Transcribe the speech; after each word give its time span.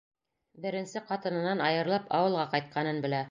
Беренсе 0.63 1.03
ҡатынынан 1.11 1.63
айырылып 1.67 2.09
ауылға 2.21 2.47
ҡайтҡанын 2.57 3.05
белә. 3.07 3.19